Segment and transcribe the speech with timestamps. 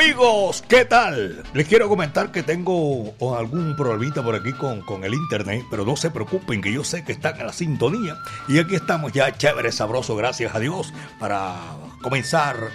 [0.00, 1.42] Amigos, ¿qué tal?
[1.54, 5.96] Les quiero comentar que tengo algún problemita por aquí con, con, el internet, pero no
[5.96, 8.16] se preocupen que yo sé que están en la sintonía
[8.46, 11.56] y aquí estamos ya chévere, sabroso, gracias a Dios, para
[12.00, 12.68] comenzar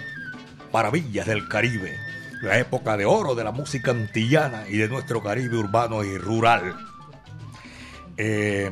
[0.70, 1.96] Maravillas del Caribe,
[2.42, 6.76] la época de oro de la música antillana y de nuestro Caribe urbano y rural.
[8.18, 8.70] Eh,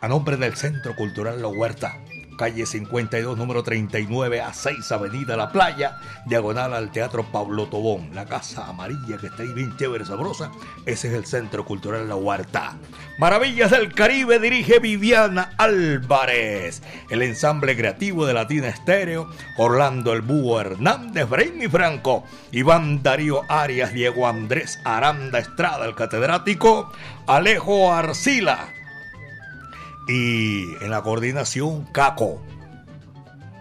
[0.00, 1.98] a nombre del Centro Cultural La Huerta,
[2.40, 8.14] calle 52, número 39 a 6, Avenida La Playa, diagonal al Teatro Pablo Tobón.
[8.14, 10.50] La casa amarilla que está ahí bien chévere, sabrosa.
[10.86, 12.78] Ese es el Centro Cultural La Huerta.
[13.18, 16.82] Maravillas del Caribe dirige Viviana Álvarez.
[17.10, 23.92] El ensamble creativo de Latina Estéreo, Orlando El Búho Hernández, Brainy Franco, Iván Darío Arias,
[23.92, 26.90] Diego Andrés Aranda Estrada, el catedrático,
[27.26, 28.79] Alejo Arcila
[30.10, 32.42] y en la coordinación Caco.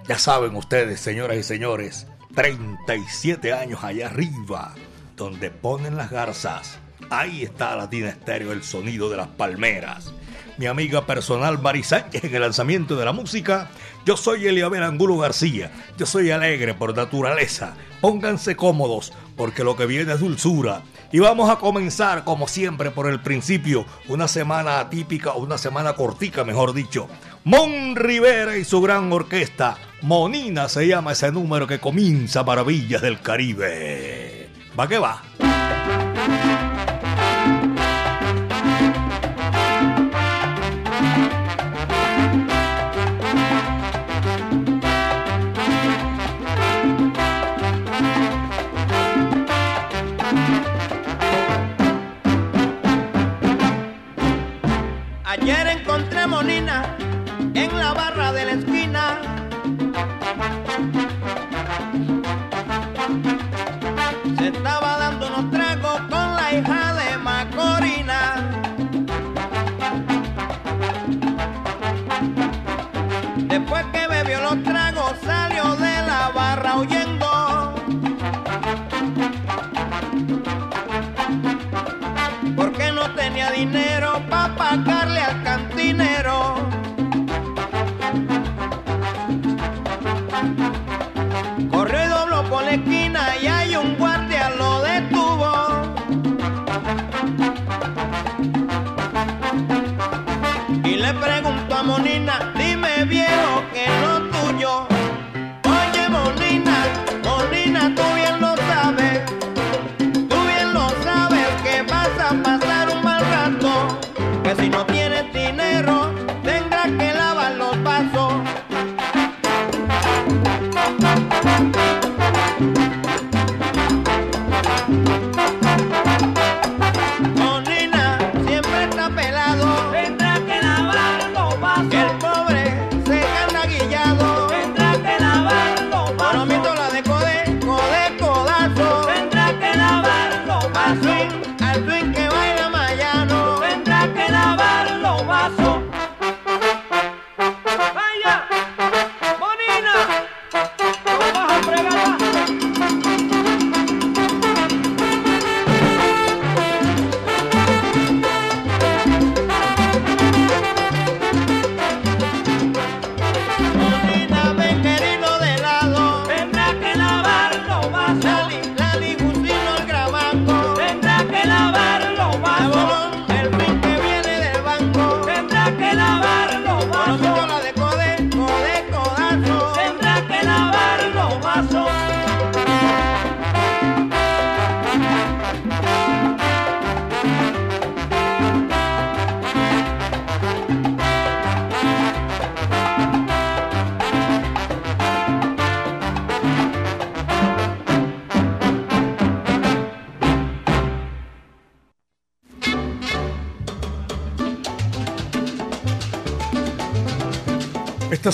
[0.07, 4.73] Ya saben ustedes, señoras y señores, 37 años allá arriba,
[5.15, 6.79] donde ponen las garzas.
[7.11, 10.11] Ahí está Latina Estéreo, el sonido de las palmeras.
[10.59, 13.69] Mi amiga personal Mari Sánchez en el lanzamiento de la música.
[14.05, 15.71] Yo soy Eliabel Angulo García.
[15.97, 17.77] Yo soy alegre por naturaleza.
[18.01, 20.81] Pónganse cómodos porque lo que viene es dulzura.
[21.13, 26.43] Y vamos a comenzar, como siempre, por el principio, una semana atípica, una semana cortica,
[26.43, 27.07] mejor dicho.
[27.45, 29.77] Mon Rivera y su gran orquesta.
[30.01, 34.49] Monina se llama ese número que comienza Maravillas del Caribe.
[34.77, 35.21] ¿Va que va?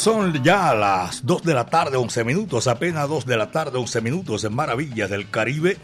[0.06, 4.02] Son ya las 2 de la tarde, 11 minutos, apenas 2 de la tarde, 11
[4.02, 5.80] minutos en Maravillas del Caribe.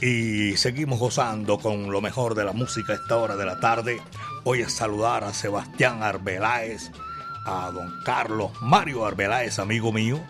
[0.00, 4.00] Y seguimos gozando con lo mejor de la música a esta hora de la tarde.
[4.44, 6.90] Hoy es saludar a Sebastián Arbeláez,
[7.44, 10.22] a don Carlos Mario Arbeláez, amigo mío.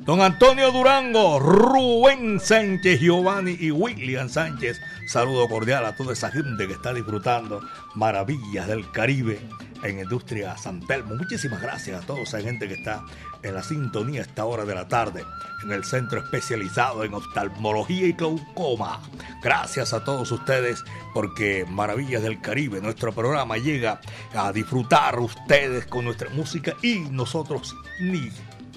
[0.00, 4.78] Don Antonio Durango, Rubén Sánchez, Giovanni y William Sánchez.
[5.08, 7.62] Saludo cordial a toda esa gente que está disfrutando
[7.94, 9.40] Maravillas del Caribe
[9.84, 11.14] en Industria San Telmo.
[11.14, 13.04] Muchísimas gracias a toda esa gente que está
[13.42, 15.22] en la sintonía a esta hora de la tarde
[15.62, 19.00] en el centro especializado en oftalmología y glaucoma.
[19.42, 20.82] Gracias a todos ustedes
[21.12, 24.00] porque Maravillas del Caribe, nuestro programa llega
[24.34, 28.30] a disfrutar ustedes con nuestra música y nosotros ni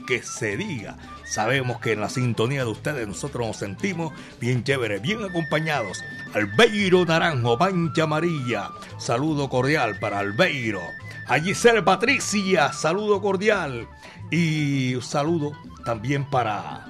[0.05, 0.97] que se diga.
[1.27, 6.01] Sabemos que en la sintonía de ustedes nosotros nos sentimos bien chévere, bien acompañados.
[6.33, 10.81] Albeiro Naranjo, Pancha Amarilla, saludo cordial para Albeiro.
[11.27, 13.87] A Giselle Patricia, saludo cordial.
[14.31, 15.51] Y saludo
[15.85, 16.85] también para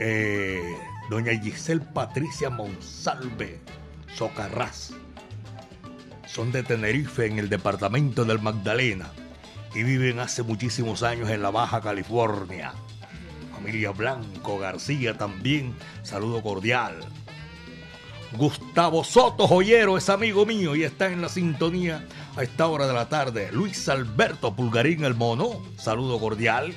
[0.00, 0.76] eh,
[1.08, 3.60] doña Giselle Patricia Monsalve
[4.14, 4.94] Socarrás.
[6.26, 9.10] Son de Tenerife en el departamento del Magdalena
[9.74, 12.72] y viven hace muchísimos años en la Baja California.
[13.60, 16.94] Familia Blanco García también, saludo cordial.
[18.32, 22.94] Gustavo Soto Joyero es amigo mío y está en la sintonía a esta hora de
[22.94, 23.50] la tarde.
[23.52, 26.72] Luis Alberto Pulgarín el Mono, saludo cordial.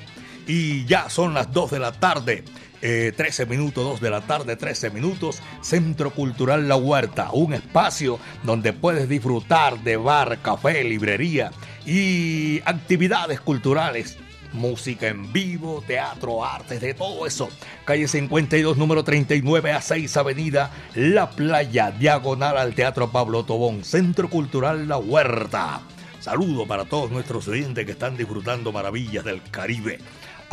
[0.45, 2.43] Y ya son las 2 de la tarde.
[2.81, 8.19] 13 eh, minutos, 2 de la tarde, 13 minutos, Centro Cultural La Huerta, un espacio
[8.43, 11.53] donde puedes disfrutar de bar, café, librería
[11.85, 14.17] y actividades culturales
[14.53, 17.49] música en vivo, teatro, artes, de todo eso.
[17.85, 24.29] Calle 52, número 39 a 6, Avenida La Playa, diagonal al Teatro Pablo Tobón, Centro
[24.29, 25.81] Cultural La Huerta.
[26.19, 29.99] Saludo para todos nuestros oyentes que están disfrutando maravillas del Caribe.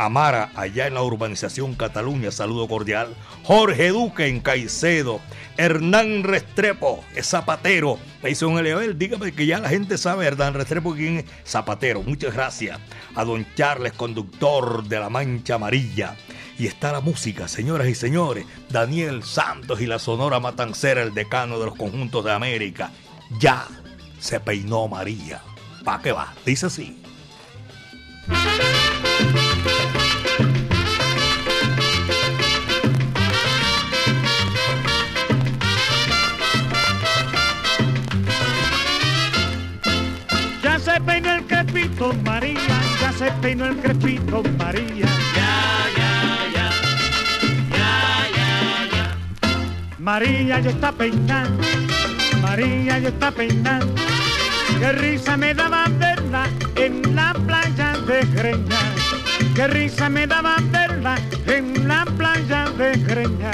[0.05, 3.15] Amara, allá en la urbanización Cataluña, saludo cordial.
[3.43, 5.21] Jorge Duque en Caicedo.
[5.57, 7.99] Hernán Restrepo, es zapatero.
[8.23, 12.01] Me dice un Eleoel, dígame que ya la gente sabe Hernán Restrepo quién es zapatero.
[12.01, 12.79] Muchas gracias.
[13.13, 16.15] A don Charles, conductor de la Mancha Amarilla.
[16.57, 18.45] Y está la música, señoras y señores.
[18.69, 22.91] Daniel Santos y la Sonora Matancera, el decano de los conjuntos de América.
[23.39, 23.67] Ya
[24.19, 25.43] se peinó María.
[25.83, 26.33] ¿Para qué va?
[26.43, 27.01] Dice así.
[43.41, 45.05] Peinó el crepito María.
[45.35, 46.13] Ya, ya,
[46.53, 46.69] ya,
[47.75, 47.91] ya,
[48.35, 49.17] ya, ya.
[49.97, 51.63] María ya está peinando,
[52.41, 53.95] María ya está peinando.
[54.79, 58.79] Qué risa me daba verla en la playa de Greña.
[59.55, 61.17] Qué risa me daba verla
[61.47, 63.51] en la playa de Greña.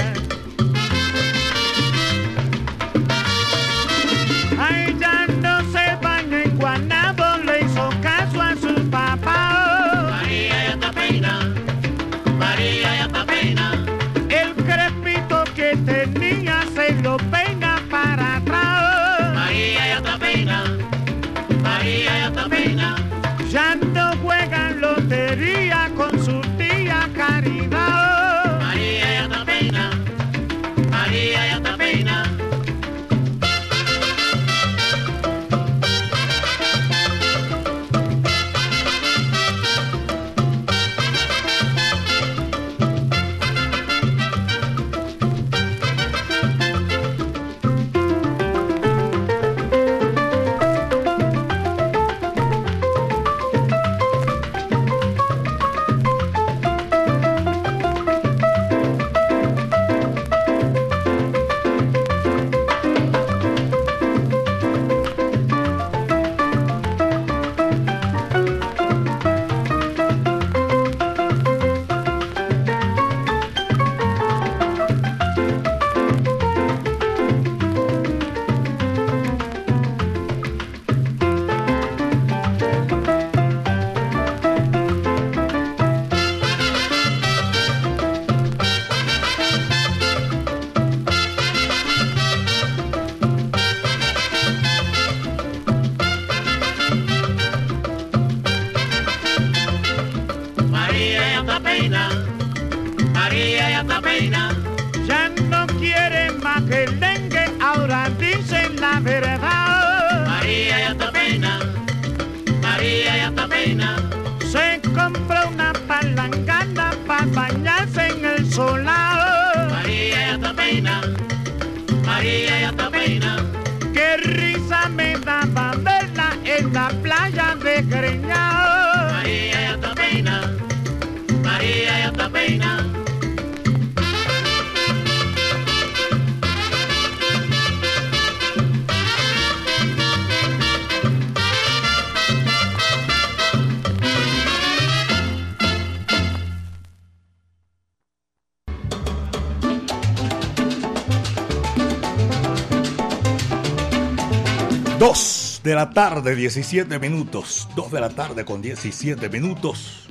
[155.98, 157.68] Tarde, 17 minutos.
[157.74, 160.06] Dos de la tarde con 17 minutos.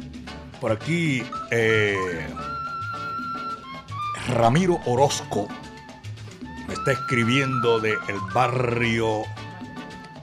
[0.59, 2.27] Por aquí, eh,
[4.27, 5.47] Ramiro Orozco
[6.67, 9.21] me está escribiendo de el barrio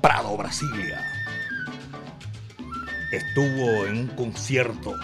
[0.02, 1.02] Prado, Brasilia.
[3.10, 4.94] Estuvo en un concierto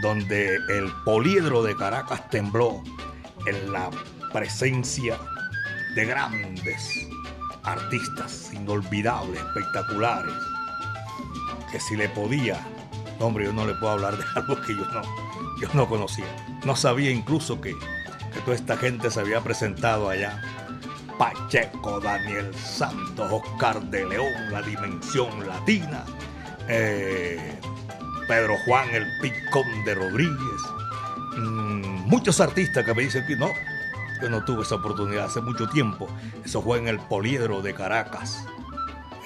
[0.00, 2.82] donde el poliedro de Caracas tembló
[3.46, 3.90] en la
[4.32, 5.18] presencia
[5.94, 7.06] de grandes
[7.66, 10.34] artistas inolvidables, espectaculares,
[11.70, 12.58] que si le podía,
[13.18, 15.02] hombre, yo no le puedo hablar de algo que yo no,
[15.60, 16.26] yo no conocía.
[16.64, 17.76] No sabía incluso que,
[18.32, 20.40] que toda esta gente se había presentado allá.
[21.18, 26.04] Pacheco, Daniel Santos, Oscar de León, La Dimensión Latina,
[26.68, 27.58] eh,
[28.28, 30.60] Pedro Juan, el Picón de Rodríguez,
[31.38, 33.48] mm, muchos artistas que me dicen que no,
[34.20, 36.08] yo no tuve esa oportunidad hace mucho tiempo.
[36.44, 38.44] Eso fue en el Poliedro de Caracas.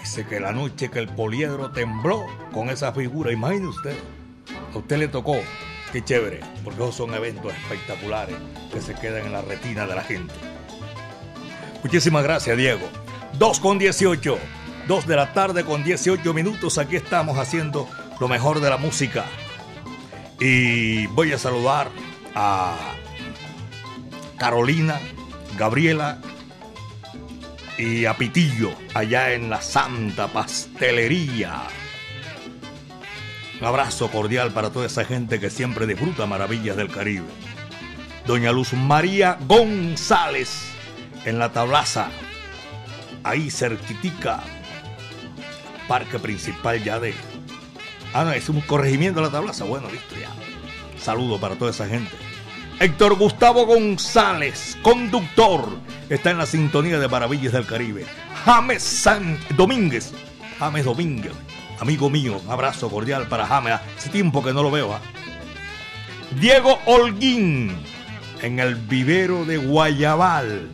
[0.03, 3.97] Ese que la noche que el Poliedro tembló con esa figura, imagine usted.
[4.75, 5.37] A usted le tocó.
[5.93, 8.37] Qué chévere, porque esos son eventos espectaculares
[8.73, 10.33] que se quedan en la retina de la gente.
[11.83, 12.89] Muchísimas gracias, Diego.
[13.39, 14.39] 2 con 18.
[14.87, 16.79] 2 de la tarde con 18 minutos.
[16.79, 17.89] Aquí estamos haciendo
[18.21, 19.25] lo mejor de la música.
[20.39, 21.91] Y voy a saludar
[22.35, 22.77] a
[24.41, 24.99] Carolina,
[25.59, 26.19] Gabriela
[27.77, 31.65] y a Pitillo, allá en la Santa Pastelería.
[33.61, 37.27] Un abrazo cordial para toda esa gente que siempre disfruta maravillas del Caribe.
[38.27, 40.71] Doña Luz María González,
[41.27, 42.09] en la tablaza,
[43.23, 44.41] ahí cerquitica,
[45.87, 47.13] parque principal ya de...
[48.15, 49.65] Ah, no, es un corregimiento de la tablaza.
[49.65, 50.31] Bueno, listo ya.
[50.99, 52.30] Saludo para toda esa gente.
[52.81, 55.69] Héctor Gustavo González, conductor,
[56.09, 58.07] está en la sintonía de Maravillas del Caribe.
[58.47, 60.15] James San Domínguez,
[60.59, 61.35] James Domínguez,
[61.79, 63.79] amigo mío, un abrazo cordial para James.
[63.99, 64.95] Hace tiempo que no lo veo.
[64.95, 65.01] ¿ah?
[66.41, 67.77] Diego Holguín,
[68.41, 70.71] en el vivero de Guayabal.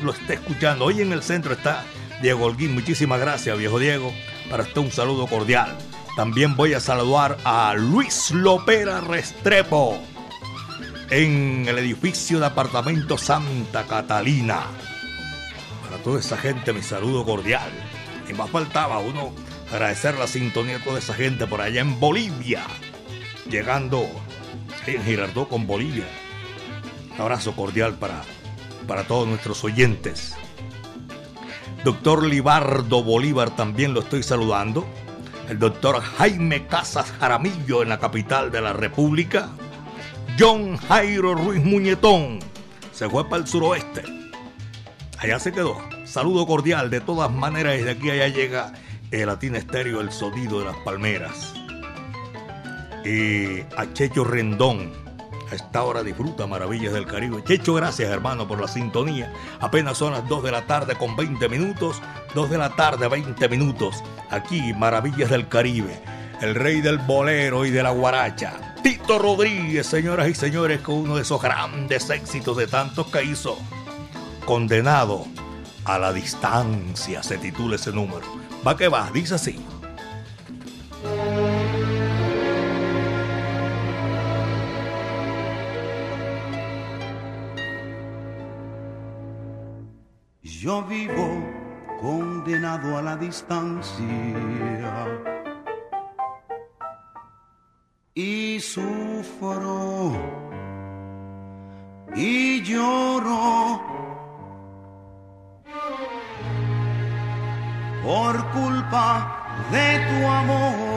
[0.00, 0.86] Lo está escuchando.
[0.86, 1.84] Hoy en el centro está
[2.22, 2.72] Diego Holguín.
[2.72, 4.10] Muchísimas gracias, viejo Diego.
[4.48, 5.76] Para usted un saludo cordial.
[6.16, 10.00] También voy a saludar a Luis Lopera Restrepo
[11.10, 14.64] en el edificio de apartamento Santa Catalina.
[15.82, 17.70] Para toda esa gente, mi saludo cordial.
[18.28, 19.32] Y más faltaba uno
[19.70, 22.64] agradecer la sintonía de toda esa gente por allá en Bolivia.
[23.48, 24.06] Llegando
[24.86, 26.06] en Girardot con Bolivia.
[27.14, 28.22] Un abrazo cordial para,
[28.88, 30.36] para todos nuestros oyentes.
[31.84, 34.84] Doctor Libardo Bolívar también lo estoy saludando.
[35.48, 39.50] El doctor Jaime Casas Jaramillo en la capital de la República.
[40.38, 42.40] John Jairo Ruiz Muñetón
[42.92, 44.02] se fue para el suroeste.
[45.18, 45.78] Allá se quedó.
[46.04, 46.90] Saludo cordial.
[46.90, 48.72] De todas maneras, desde aquí allá llega
[49.10, 51.54] el Latina Estéreo, el sonido de las palmeras.
[53.02, 54.92] Y a Checho Rendón.
[55.50, 57.42] A esta hora disfruta Maravillas del Caribe.
[57.44, 59.32] Checho, gracias hermano por la sintonía.
[59.60, 62.02] Apenas son las 2 de la tarde con 20 minutos.
[62.34, 64.02] 2 de la tarde, 20 minutos.
[64.28, 65.98] Aquí, Maravillas del Caribe.
[66.42, 68.75] El rey del bolero y de la guaracha.
[68.86, 73.58] Tito Rodríguez, señoras y señores, con uno de esos grandes éxitos de tantos que hizo.
[74.44, 75.26] Condenado
[75.84, 78.24] a la distancia, se titula ese número.
[78.64, 79.58] Va que va, dice así.
[90.44, 91.44] Yo vivo
[92.00, 94.06] condenado a la distancia
[98.18, 100.12] y sufro
[102.14, 103.82] y lloro
[108.02, 110.96] por culpa de tu amor.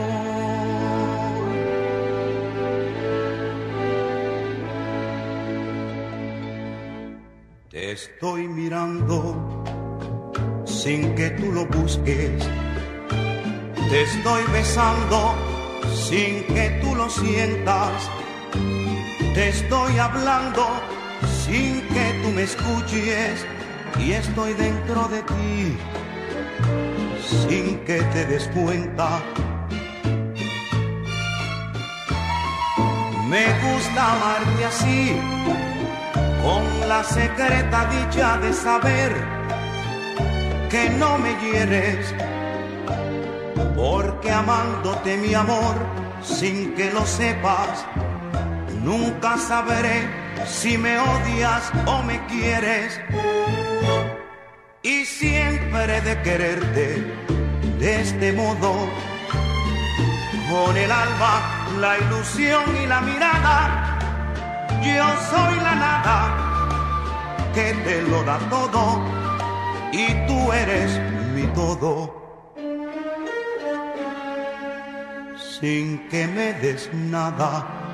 [7.69, 9.61] Te estoy mirando
[10.63, 12.47] sin que tú lo busques.
[13.89, 15.48] Te estoy besando
[15.95, 18.09] sin que tú lo sientas.
[19.33, 20.67] Te estoy hablando
[21.43, 23.45] sin que tú me escuches.
[23.99, 25.77] y estoy dentro de ti
[27.29, 29.21] sin que te des cuenta.
[33.27, 35.19] Me gusta amarte así,
[36.43, 39.11] con la secreta dicha de saber
[40.69, 42.13] que no me hieres,
[43.79, 45.75] porque amándote mi amor,
[46.21, 47.85] sin que lo sepas,
[48.83, 50.09] nunca sabré
[50.45, 52.99] si me odias o me quieres
[54.83, 56.87] y siempre de quererte
[57.79, 58.73] de este modo,
[60.51, 61.33] con el alma,
[61.79, 63.97] la ilusión y la mirada,
[64.83, 66.17] yo soy la nada
[67.53, 69.01] que te lo da todo
[69.93, 70.99] y tú eres
[71.33, 72.18] mi todo.
[75.59, 77.88] Sin que me des nada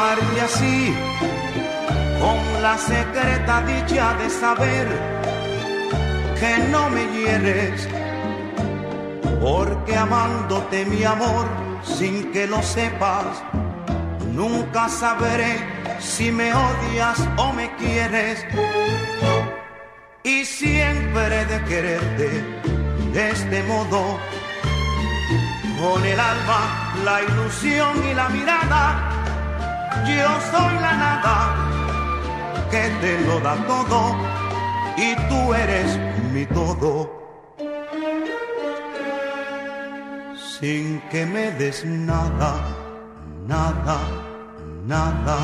[0.00, 0.94] amarte así,
[2.20, 4.88] con la secreta dicha de saber
[6.38, 7.88] que no me hieres,
[9.40, 11.46] porque amándote mi amor
[11.82, 13.42] sin que lo sepas,
[14.32, 15.58] nunca sabré
[15.98, 18.46] si me odias o me quieres.
[20.22, 22.28] Y siempre de quererte
[23.12, 24.18] de este modo,
[25.80, 29.19] con el alma, la ilusión y la mirada
[30.06, 31.36] yo soy la nada
[32.70, 34.16] que te lo da todo
[34.96, 35.98] y tú eres
[36.32, 36.92] mi todo.
[40.36, 42.52] Sin que me des nada,
[43.46, 43.98] nada,
[44.86, 45.38] nada.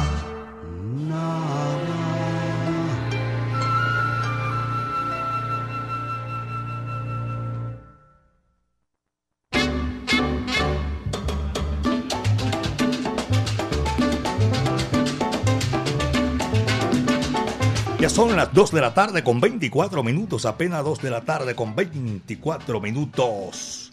[18.16, 21.76] Son las 2 de la tarde con 24 minutos, apenas 2 de la tarde con
[21.76, 23.92] 24 minutos.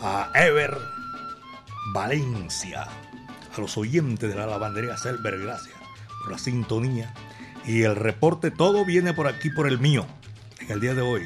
[0.00, 0.76] A Ever
[1.94, 5.76] Valencia, a los oyentes de la lavandería Selber, gracias
[6.20, 7.14] por la sintonía.
[7.64, 10.06] Y el reporte, todo viene por aquí, por el mío,
[10.58, 11.22] en el día de hoy.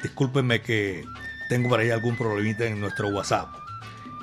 [0.00, 1.04] Discúlpenme que
[1.48, 3.48] tengo por ahí algún problemita en nuestro WhatsApp.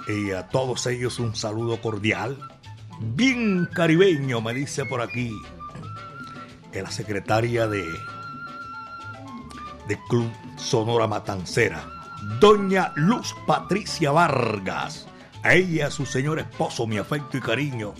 [0.07, 2.37] Y a todos ellos un saludo cordial.
[3.01, 5.33] Bien caribeño, me dice por aquí
[6.79, 7.83] la secretaria de,
[9.87, 11.83] de Club Sonora Matancera,
[12.39, 15.07] doña Luz Patricia Vargas.
[15.43, 17.93] A ella, a su señor esposo, mi afecto y cariño.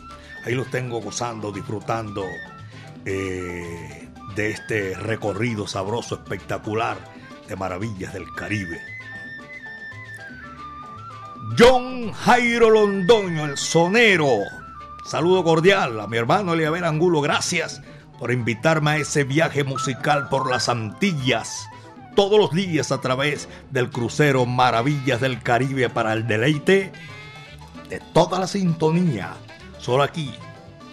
[0.45, 2.23] Ahí los tengo gozando, disfrutando
[3.03, 6.97] eh, de este recorrido sabroso, espectacular
[7.47, 8.79] de maravillas del Caribe.
[11.57, 14.29] John Jairo Londoño, el sonero.
[15.05, 17.81] Saludo cordial a mi hermano Eliabel Angulo, gracias
[18.21, 21.67] por invitarme a ese viaje musical por las Antillas
[22.15, 26.91] todos los días a través del crucero Maravillas del Caribe para el deleite
[27.89, 29.33] de toda la sintonía.
[29.79, 30.35] Solo aquí,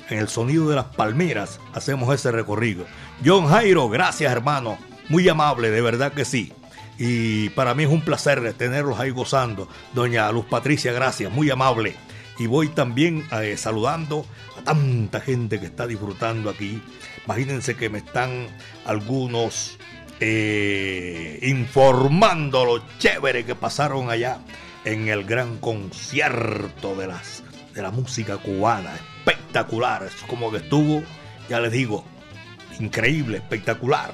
[0.09, 2.87] en el sonido de las palmeras, hacemos ese recorrido.
[3.23, 4.79] John Jairo, gracias hermano,
[5.11, 6.55] muy amable, de verdad que sí.
[6.97, 9.69] Y para mí es un placer tenerlos ahí gozando.
[9.93, 11.95] Doña Luz Patricia, gracias, muy amable.
[12.38, 14.25] Y voy también eh, saludando
[14.57, 16.81] a tanta gente que está disfrutando aquí
[17.29, 18.47] Imagínense que me están
[18.87, 19.77] algunos
[20.19, 24.38] eh, informando lo chévere que pasaron allá
[24.87, 27.43] en el gran concierto de, las,
[27.75, 28.95] de la música cubana.
[29.19, 31.03] Espectacular, es como que estuvo,
[31.51, 32.03] ya les digo,
[32.81, 34.11] increíble, espectacular.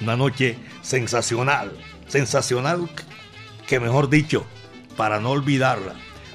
[0.00, 1.72] Una noche sensacional,
[2.06, 2.88] sensacional
[3.66, 4.46] que mejor dicho,
[4.96, 5.94] para no olvidarla,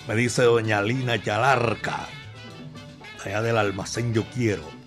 [0.10, 2.10] me dice doña Lina Chalarca,
[3.23, 4.83] allá del almacén yo quiero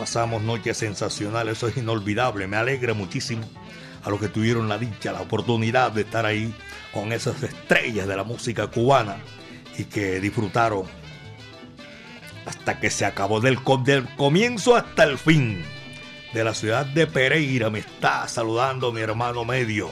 [0.00, 3.46] pasamos noches sensacionales, eso es inolvidable, me alegra muchísimo
[4.02, 6.54] a los que tuvieron la dicha, la oportunidad de estar ahí
[6.94, 9.18] con esas estrellas de la música cubana
[9.76, 10.84] y que disfrutaron
[12.46, 13.58] hasta que se acabó del,
[14.16, 15.62] comienzo hasta el fin.
[16.32, 19.90] De la ciudad de Pereira me está saludando mi hermano medio,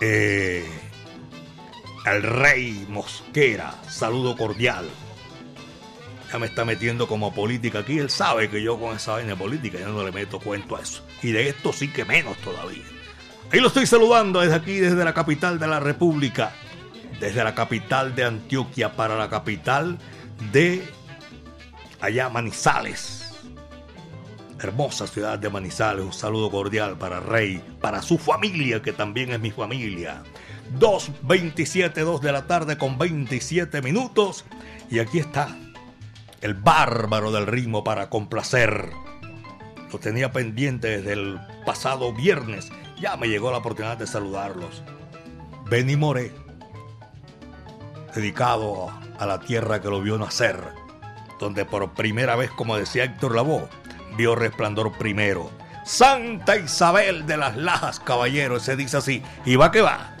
[0.00, 0.64] eh,
[2.06, 4.86] el rey Mosquera, saludo cordial
[6.38, 7.98] me está metiendo como política aquí.
[7.98, 11.04] Él sabe que yo con esa vaina política ya no le meto cuento a eso.
[11.22, 12.82] Y de esto sí que menos todavía.
[13.52, 16.52] Ahí lo estoy saludando desde aquí, desde la capital de la República,
[17.20, 19.98] desde la capital de Antioquia para la capital
[20.52, 20.84] de
[22.00, 23.32] allá Manizales.
[24.60, 29.40] Hermosa ciudad de Manizales, un saludo cordial para Rey, para su familia, que también es
[29.40, 30.22] mi familia.
[30.78, 34.44] 2.27, 2 de la tarde con 27 minutos.
[34.90, 35.56] Y aquí está
[36.44, 38.90] el bárbaro del ritmo para complacer.
[39.90, 44.82] Lo tenía pendiente desde el pasado viernes ya me llegó la oportunidad de saludarlos.
[45.66, 46.32] Benny More,
[48.14, 50.58] dedicado a la tierra que lo vio nacer,
[51.40, 53.68] donde por primera vez, como decía Héctor Lavoe,
[54.16, 55.50] vio resplandor primero.
[55.84, 59.22] Santa Isabel de las Lajas, caballero, se dice así.
[59.44, 60.16] Y va que va.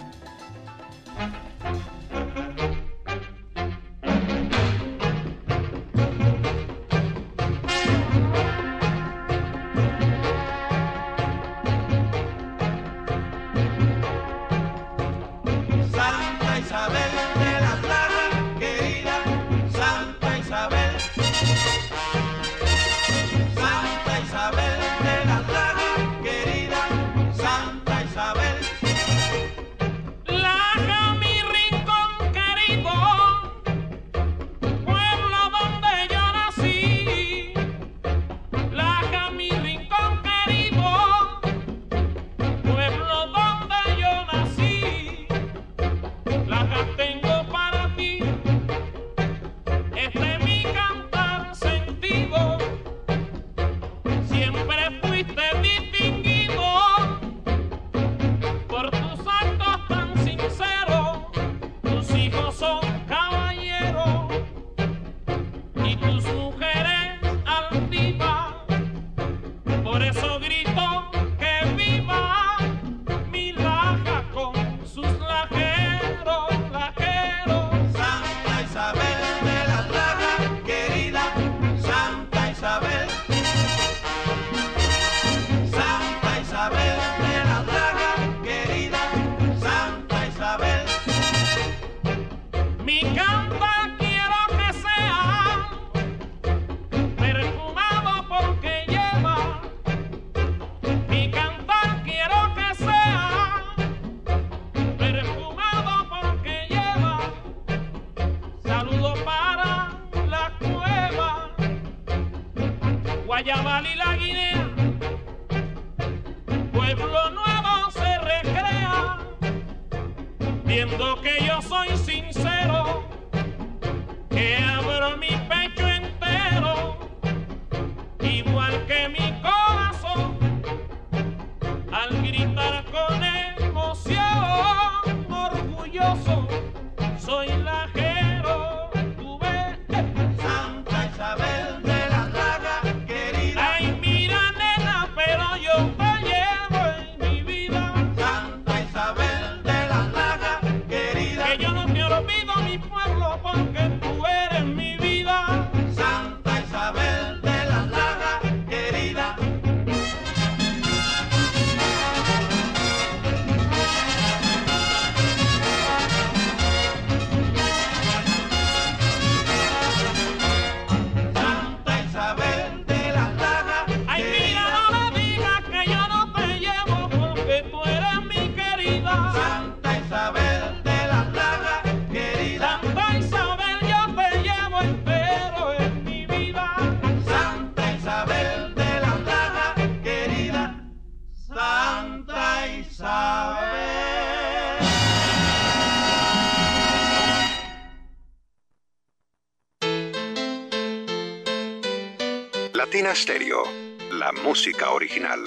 [202.94, 203.64] Estéreo,
[204.12, 205.40] la música original.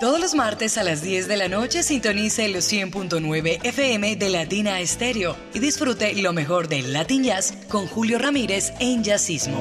[0.00, 4.80] Todos los martes a las 10 de la noche sintonice los 100.9 FM de Latina
[4.80, 9.60] Estéreo y disfrute lo mejor del Latin Jazz con Julio Ramírez en Jazzismo.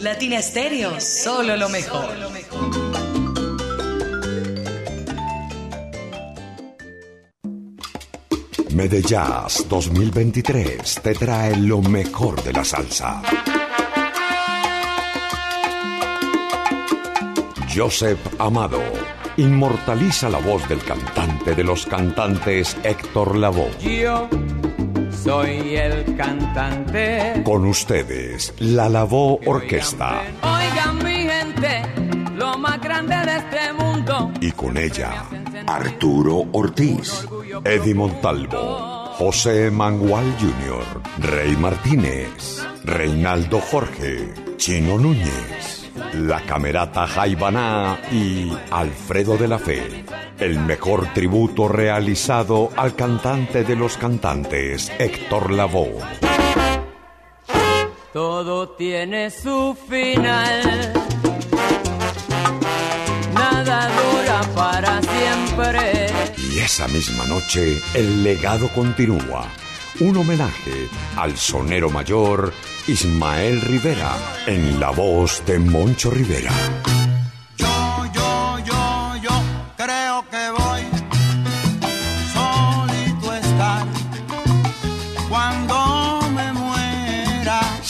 [0.00, 2.27] Latina Estéreo, solo lo mejor.
[8.78, 13.20] Medellas 2023 te trae lo mejor de la salsa.
[17.74, 18.80] Joseph Amado
[19.36, 23.76] inmortaliza la voz del cantante de los cantantes Héctor Lavoe.
[23.80, 24.28] Yo
[25.24, 27.42] soy el cantante.
[27.44, 30.22] Con ustedes, la Lavoe Orquesta.
[30.40, 31.82] Oigan mi gente
[32.36, 34.30] lo más grande de este mundo.
[34.40, 35.24] Y con ella,
[35.66, 37.26] Arturo Ortiz,
[37.64, 48.52] Eddie Montalvo, José Mangual Jr., Rey Martínez, Reinaldo Jorge, Chino Núñez, la camerata Jaibaná y
[48.70, 50.04] Alfredo de la Fe.
[50.38, 55.98] El mejor tributo realizado al cantante de los cantantes, Héctor Lavoe.
[58.12, 60.92] Todo tiene su final.
[63.34, 65.97] Nada dura para siempre.
[66.68, 69.50] Esa misma noche, el legado continúa.
[70.00, 72.52] Un homenaje al sonero mayor
[72.86, 74.14] Ismael Rivera
[74.46, 76.52] en la voz de Moncho Rivera.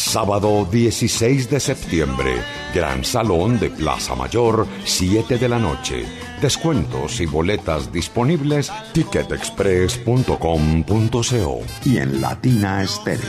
[0.09, 2.43] Sábado 16 de septiembre,
[2.75, 6.07] Gran Salón de Plaza Mayor, 7 de la noche.
[6.41, 13.21] Descuentos y boletas disponibles ticketexpress.com.co y en Latina Estéreo.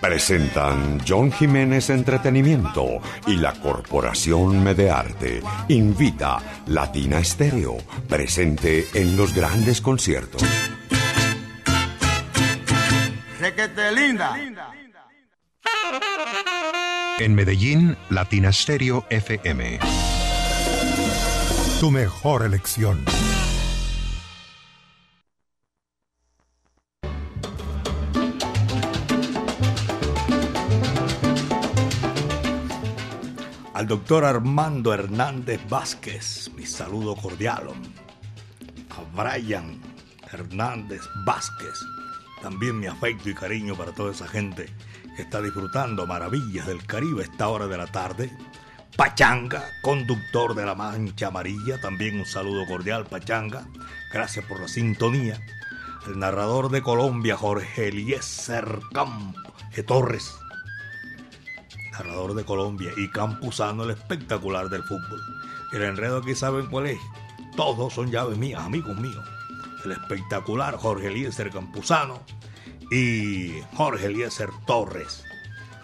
[0.00, 5.40] Presentan John Jiménez Entretenimiento y la Corporación Medearte.
[5.68, 7.76] Invita Latina Estéreo,
[8.08, 10.42] presente en los grandes conciertos.
[13.38, 14.36] Requete linda.
[17.20, 19.78] En Medellín, Latina Stereo FM.
[21.78, 23.04] Tu mejor elección.
[33.72, 37.68] Al doctor Armando Hernández Vázquez, mi saludo cordial.
[38.90, 39.80] A Brian
[40.32, 41.78] Hernández Vázquez,
[42.42, 44.66] también mi afecto y cariño para toda esa gente
[45.22, 48.30] está disfrutando maravillas del Caribe a esta hora de la tarde.
[48.96, 53.66] Pachanga, conductor de la Mancha Amarilla, también un saludo cordial, Pachanga.
[54.12, 55.40] Gracias por la sintonía.
[56.06, 59.40] El narrador de Colombia, Jorge Eliezer Campo
[59.82, 60.36] Torres.
[61.92, 65.20] Narrador de Colombia y Campuzano, el espectacular del fútbol.
[65.72, 67.00] El enredo aquí saben cuál es.
[67.56, 69.24] Todos son llaves mías, amigos míos.
[69.84, 72.20] El espectacular Jorge Eliezer Campuzano
[72.90, 75.24] y Jorge Eliezer Torres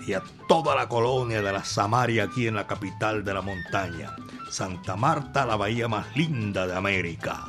[0.06, 4.14] y a toda la colonia de la Samaria aquí en la capital de la montaña,
[4.50, 7.46] Santa Marta, la bahía más linda de América.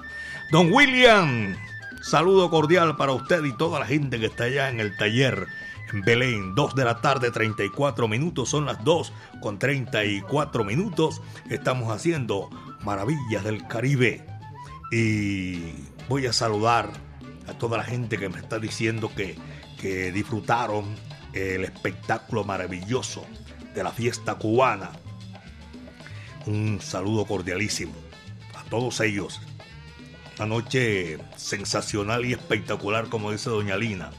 [0.52, 1.56] Don William,
[2.02, 5.48] saludo cordial para usted y toda la gente que está allá en el taller
[5.92, 11.94] en Belén, 2 de la tarde, 34 minutos, son las 2 con 34 minutos, estamos
[11.94, 12.50] haciendo
[12.84, 14.26] maravillas del Caribe.
[14.92, 15.74] Y
[16.10, 16.92] voy a saludar
[17.48, 19.36] a toda la gente que me está diciendo que,
[19.80, 20.86] que disfrutaron
[21.34, 23.26] el espectáculo maravilloso
[23.74, 24.92] de la fiesta cubana.
[26.46, 27.94] Un saludo cordialísimo
[28.56, 29.42] a todos ellos.
[30.38, 34.12] Una noche sensacional y espectacular, como dice Doña Lina.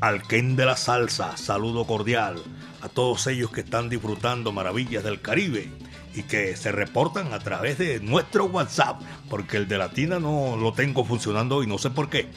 [0.00, 2.42] Al Ken de la Salsa, saludo cordial
[2.82, 5.70] a todos ellos que están disfrutando maravillas del Caribe
[6.14, 10.72] y que se reportan a través de nuestro WhatsApp, porque el de Latina no lo
[10.72, 12.28] tengo funcionando y no sé por qué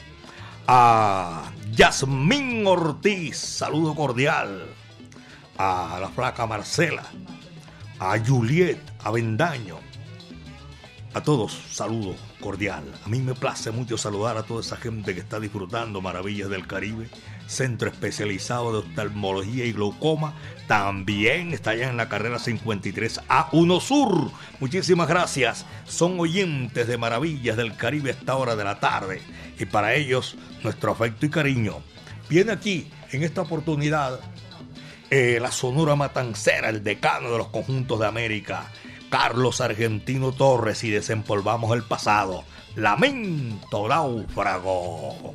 [0.66, 4.66] a Yasmín Ortiz, saludo cordial,
[5.58, 7.04] a la flaca Marcela,
[7.98, 9.78] a Juliet Avendaño,
[11.14, 12.84] a todos saludo cordial.
[13.04, 16.66] A mí me place mucho saludar a toda esa gente que está disfrutando maravillas del
[16.66, 17.08] Caribe,
[17.46, 20.34] centro especializado de oftalmología y glaucoma.
[20.66, 24.30] También está allá en la carrera 53A1 Sur.
[24.60, 25.64] Muchísimas gracias.
[25.86, 29.20] Son oyentes de maravillas del Caribe a esta hora de la tarde.
[29.58, 31.78] Y para ellos, nuestro afecto y cariño.
[32.28, 34.20] Viene aquí, en esta oportunidad,
[35.10, 38.72] eh, la Sonora Matancera, el decano de los conjuntos de América,
[39.08, 42.44] Carlos Argentino Torres, y desempolvamos el pasado.
[42.74, 45.32] Lamento náufrago.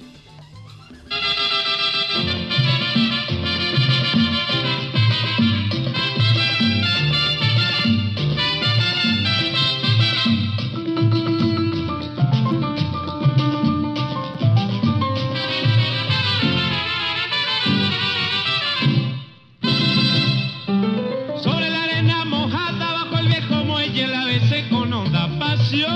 [24.69, 25.91] con honda pasión.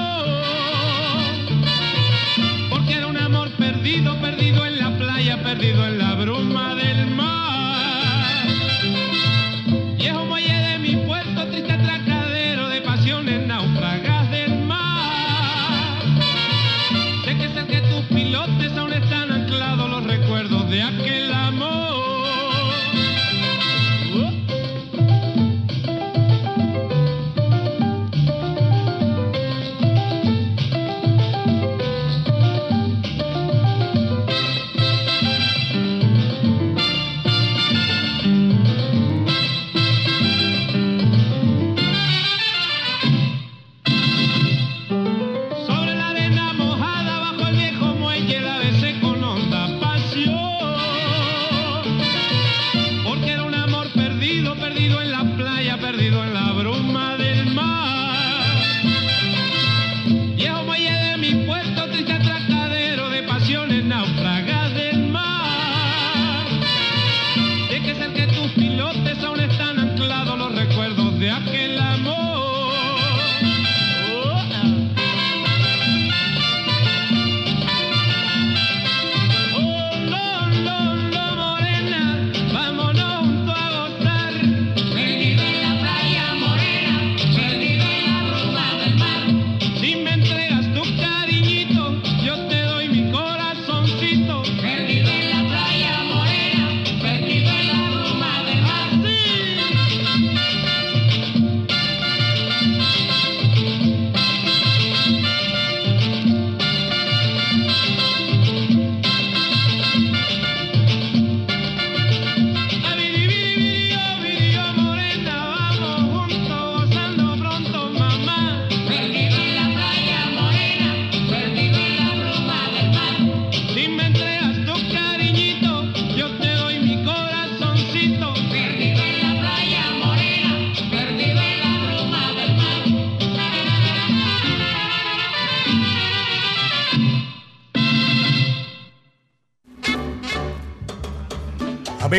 [2.69, 6.34] Porque era un amor perdido, perdido en la playa, perdido en la bruma.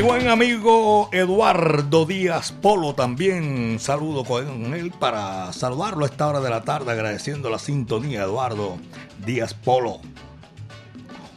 [0.06, 6.48] Buen amigo Eduardo Díaz Polo también saludo con él para saludarlo a esta hora de
[6.48, 8.78] la tarde agradeciendo la sintonía Eduardo
[9.24, 9.98] Díaz Polo.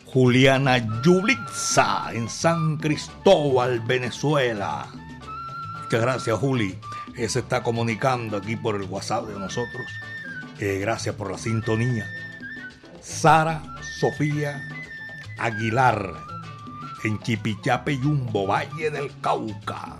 [0.05, 4.85] Juliana Yulitza en San Cristóbal, Venezuela.
[5.83, 6.77] Muchas gracias Juli.
[7.15, 9.87] se está comunicando aquí por el WhatsApp de nosotros.
[10.59, 12.07] Eh, gracias por la sintonía.
[13.01, 13.63] Sara
[13.99, 14.61] Sofía
[15.39, 16.28] Aguilar
[17.03, 19.97] en Chipichape Yumbo, Valle del Cauca.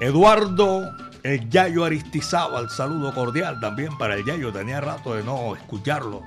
[0.00, 6.22] Eduardo el Yayo Aristizábal, saludo cordial también para el Yayo, tenía rato de no escucharlo.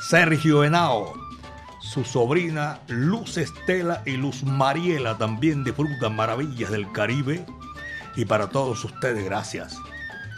[0.00, 1.14] Sergio Henao,
[1.80, 7.46] su sobrina Luz Estela y Luz Mariela también disfrutan maravillas del Caribe.
[8.16, 9.76] Y para todos ustedes, gracias.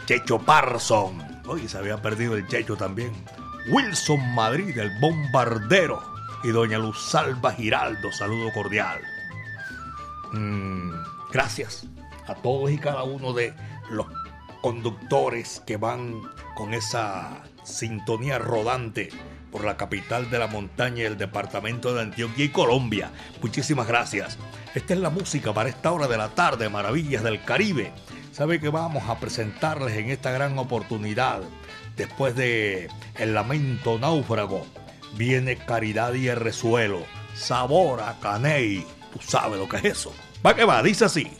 [0.05, 3.11] Checho Parson, hoy se había perdido el Checho también.
[3.71, 6.12] Wilson Madrid, el bombardero
[6.43, 8.99] y doña Luz Salva Giraldo, saludo cordial.
[10.33, 10.91] Mm,
[11.31, 11.85] gracias
[12.27, 13.53] a todos y cada uno de
[13.89, 14.07] los
[14.61, 16.21] conductores que van
[16.55, 19.09] con esa sintonía rodante
[19.51, 23.11] por la capital de la montaña y el departamento de Antioquia y Colombia.
[23.41, 24.37] Muchísimas gracias.
[24.75, 27.91] Esta es la música para esta hora de la tarde, Maravillas del Caribe.
[28.31, 31.41] Sabe que vamos a presentarles en esta gran oportunidad,
[31.95, 34.65] después de El Lamento Náufrago,
[35.17, 37.05] viene Caridad y el Resuelo.
[37.35, 38.85] Sabor a caney.
[39.11, 40.13] Tú sabes lo que es eso.
[40.45, 41.31] Va que va, dice así.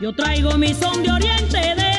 [0.00, 1.95] Yo traigo mi son de oriente de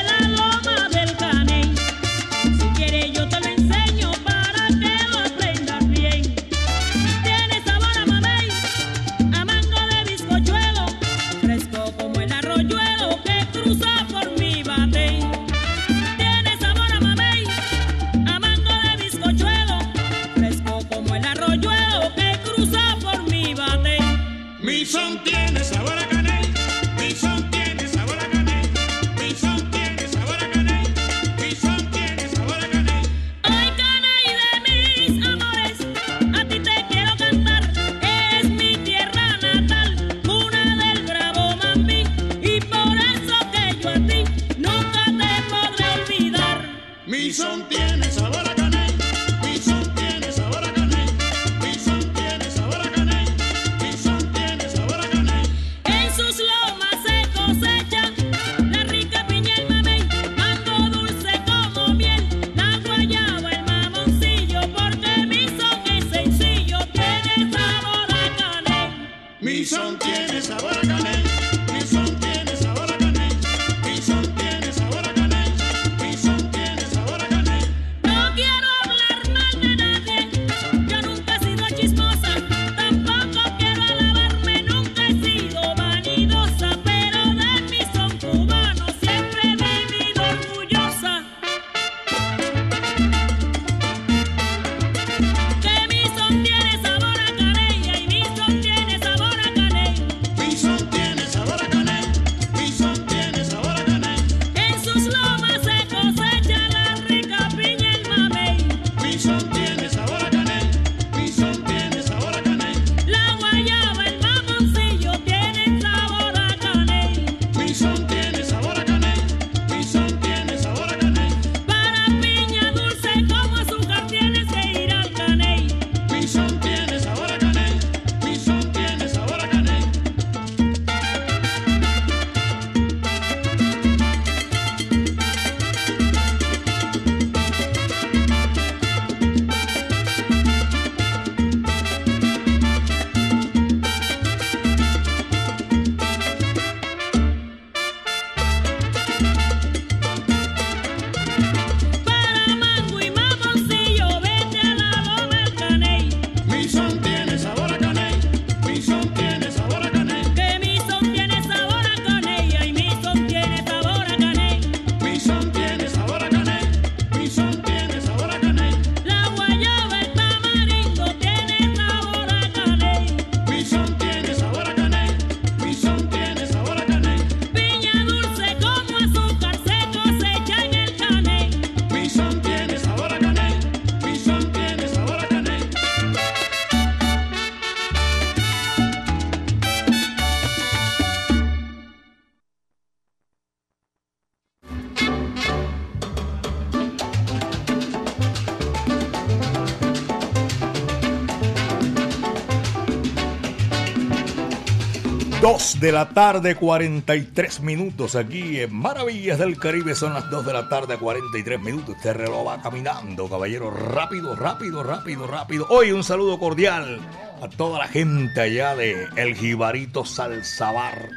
[205.40, 209.94] 2 de la tarde, 43 minutos aquí en Maravillas del Caribe.
[209.94, 211.94] Son las 2 de la tarde, 43 minutos.
[211.94, 213.70] Este reloj va caminando, caballero.
[213.70, 215.66] Rápido, rápido, rápido, rápido.
[215.70, 216.98] Hoy un saludo cordial
[217.40, 221.08] a toda la gente allá de El Jibarito Salsabar.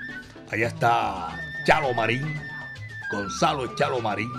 [0.52, 1.30] Allá está
[1.66, 2.40] Chalo Marín,
[3.12, 4.32] Gonzalo Chalo Marín,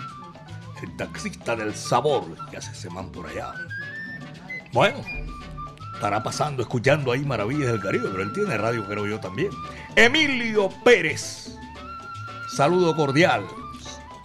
[0.81, 3.53] el taxista del sabor que hace ese man por allá.
[4.73, 4.99] Bueno,
[6.03, 9.51] estará pasando, escuchando ahí Maravillas del Caribe, pero él tiene radio, creo yo también.
[9.95, 11.57] Emilio Pérez,
[12.57, 13.47] saludo cordial.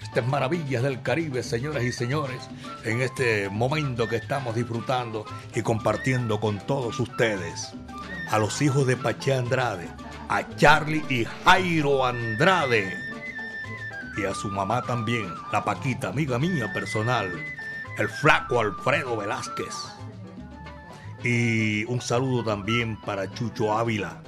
[0.01, 2.49] Estas Maravillas del Caribe, señoras y señores,
[2.83, 5.23] en este momento que estamos disfrutando
[5.53, 7.73] y compartiendo con todos ustedes.
[8.31, 9.87] A los hijos de Pache Andrade,
[10.29, 12.91] a Charlie y Jairo Andrade,
[14.17, 17.31] y a su mamá también, la Paquita, amiga mía personal,
[17.99, 19.96] el flaco Alfredo Velázquez
[21.27, 24.21] y un saludo también para Chucho Ávila.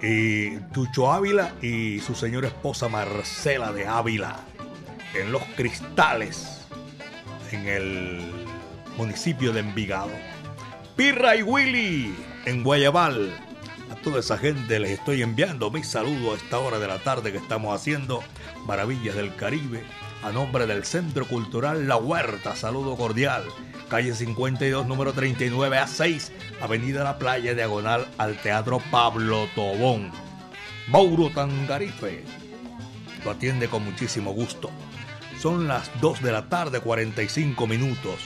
[0.00, 4.40] Y Chucho Ávila y su señora esposa Marcela de Ávila
[5.14, 6.66] en Los Cristales,
[7.52, 8.32] en el
[8.96, 10.12] municipio de Envigado.
[10.96, 12.14] Pirra y Willy
[12.46, 13.30] en Guayabal.
[13.92, 17.32] A toda esa gente les estoy enviando mis saludos a esta hora de la tarde
[17.32, 18.22] que estamos haciendo
[18.66, 19.84] Maravillas del Caribe
[20.22, 22.56] a nombre del Centro Cultural La Huerta.
[22.56, 23.44] Saludo cordial
[23.90, 30.12] calle 52, número 39 a 6, Avenida La Playa, diagonal al Teatro Pablo Tobón.
[30.86, 32.24] Mauro Tangarife
[33.24, 34.70] lo atiende con muchísimo gusto.
[35.40, 38.20] Son las 2 de la tarde, 45 minutos.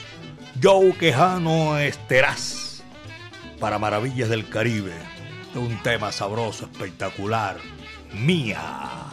[0.61, 2.83] Joe Quejano Esteraz
[3.59, 4.93] para Maravillas del Caribe.
[5.55, 7.57] Un tema sabroso, espectacular.
[8.13, 9.04] Mía.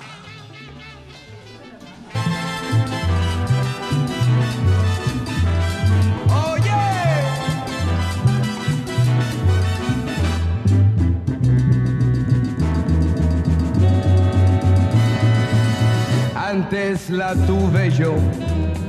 [16.72, 18.14] Antes la tuve yo,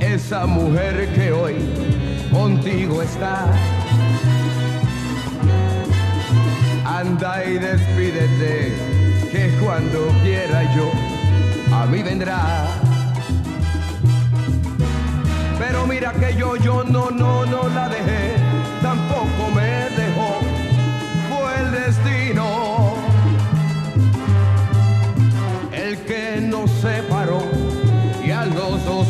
[0.00, 1.54] esa mujer que hoy
[2.32, 3.44] contigo está.
[6.86, 8.72] Anda y despídete,
[9.30, 10.90] que cuando quiera yo,
[11.76, 12.68] a mí vendrá.
[15.58, 18.36] Pero mira que yo, yo no, no, no la dejé,
[18.80, 19.73] tampoco me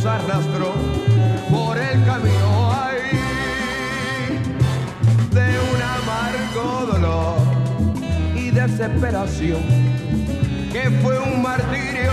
[0.06, 0.72] arrastró
[1.50, 3.18] por el camino ahí.
[5.30, 7.36] De un amargo dolor
[8.36, 9.62] y desesperación
[10.72, 12.12] que fue un martirio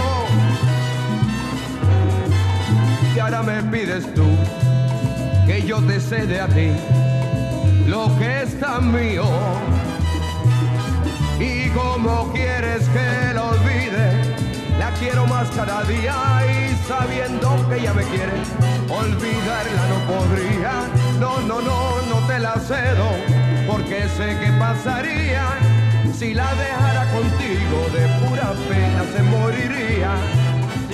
[3.16, 4.26] y ahora me pides tú
[5.46, 6.72] que yo te cede a ti
[7.88, 9.26] lo que es tan mío.
[11.40, 14.31] Y como quieres que lo olvide
[15.02, 16.14] quiero más cada día
[16.46, 18.38] y sabiendo que ella me quiere,
[18.88, 20.74] olvidarla no podría.
[21.20, 23.10] No, no, no, no te la cedo,
[23.68, 25.46] porque sé que pasaría.
[26.14, 30.12] Si la dejara contigo de pura pena se moriría.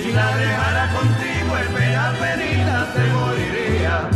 [0.02, 4.08] Si la dejara contigo de pena penita se moriría.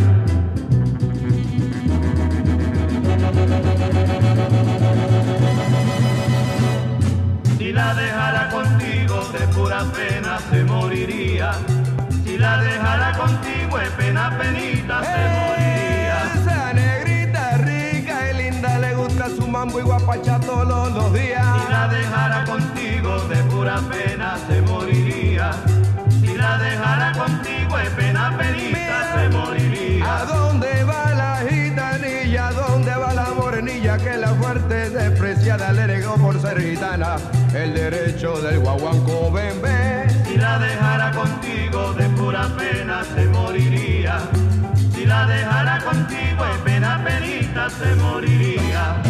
[7.59, 8.82] Si la dejara contigo
[9.33, 11.53] de pura pena se moriría.
[12.24, 16.16] Si la dejara contigo de pena penita se moriría.
[16.35, 21.45] Esa negrita rica y linda le gusta su mambo y guapacha todos los días.
[21.45, 24.22] Si la dejara contigo de pura pena
[37.55, 40.09] El derecho del guaguanco bebé.
[40.26, 44.18] Si la dejara contigo de pura pena se moriría.
[44.94, 49.03] Si la dejara contigo de pena penita se moriría.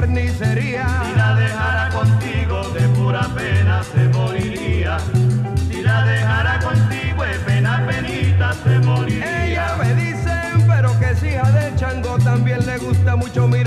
[0.00, 0.86] Carnicería.
[1.04, 4.98] Si la dejara contigo de pura pena se moriría.
[5.68, 9.46] Si la dejara contigo de pena penita se moriría.
[9.46, 13.59] Ella me dicen, pero que si hija del chango también le gusta mucho mirar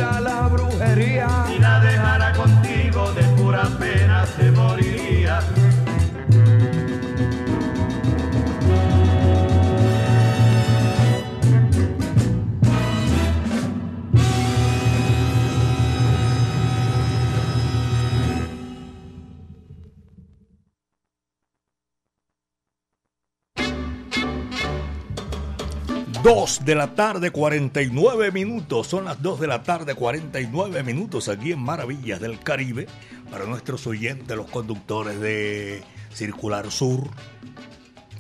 [26.36, 28.88] 2 de la tarde, 49 minutos.
[28.88, 32.88] Son las 2 de la tarde, 49 minutos aquí en Maravillas del Caribe.
[33.30, 37.08] Para nuestros oyentes, los conductores de Circular Sur,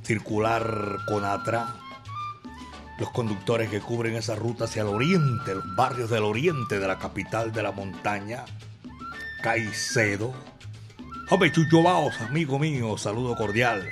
[0.03, 1.75] Circular Conatra,
[2.99, 6.99] los conductores que cubren esa ruta hacia el oriente, los barrios del oriente de la
[6.99, 8.45] capital de la montaña,
[9.41, 10.35] Caicedo.
[11.31, 13.89] Hombre, Chucho Baos, amigo mío, saludo cordial.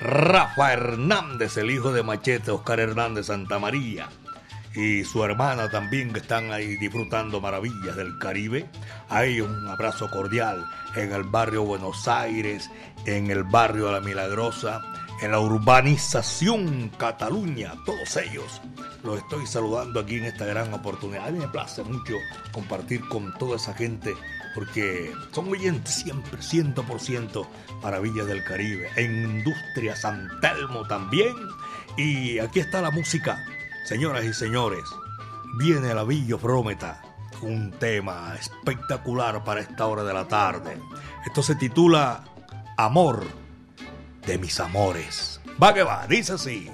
[0.00, 4.08] Rafa Hernández, el hijo de Machete, Oscar Hernández Santa María,
[4.74, 8.66] y su hermana también que están ahí disfrutando maravillas del Caribe.
[9.10, 10.64] A ellos un abrazo cordial
[10.96, 12.70] en el barrio Buenos Aires,
[13.04, 14.80] en el barrio La Milagrosa,
[15.20, 18.62] en la urbanización Cataluña, todos ellos.
[19.04, 21.28] Los estoy saludando aquí en esta gran oportunidad.
[21.28, 22.14] A mí me place mucho
[22.52, 24.14] compartir con toda esa gente
[24.54, 27.46] porque son oyentes siempre, 100%
[27.82, 31.34] Maravillas del Caribe, en Industria San Telmo también.
[31.96, 33.44] Y aquí está la música,
[33.84, 34.84] señoras y señores.
[35.58, 37.02] Viene la Villa Prómeta,
[37.42, 40.78] un tema espectacular para esta hora de la tarde.
[41.26, 42.24] Esto se titula
[42.76, 43.24] Amor
[44.26, 45.40] de mis amores.
[45.62, 46.70] Va que va, dice así.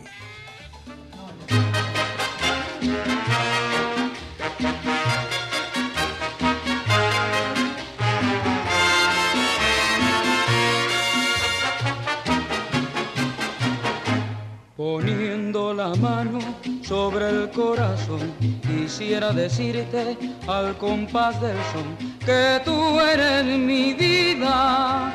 [16.00, 16.38] Mano
[16.82, 18.32] sobre el corazón,
[18.62, 20.16] quisiera decirte
[20.46, 25.12] al compás del son que tú eres mi vida,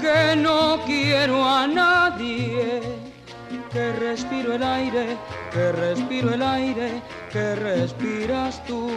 [0.00, 2.80] que no quiero a nadie,
[3.72, 5.16] que respiro el aire,
[5.52, 8.90] que respiro el aire, que respiras tú.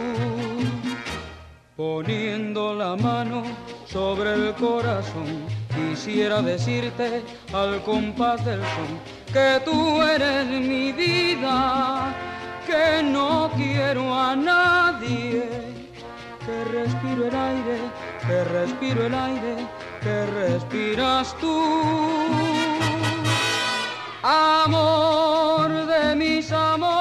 [1.76, 3.42] Poniendo la mano
[3.86, 5.46] sobre el corazón,
[5.78, 7.22] quisiera decirte
[7.52, 9.00] al compás del son
[9.32, 12.14] que tú eres mi vida,
[12.66, 15.48] que no quiero a nadie,
[16.44, 17.78] que respiro el aire,
[18.26, 19.56] que respiro el aire,
[20.02, 21.56] que respiras tú.
[24.22, 26.97] Amor de mis amores,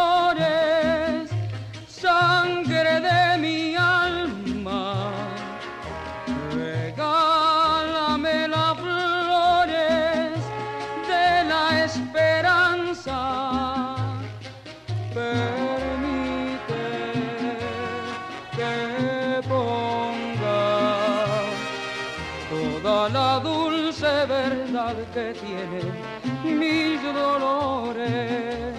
[24.96, 25.92] que tienen
[26.58, 28.74] mis dolores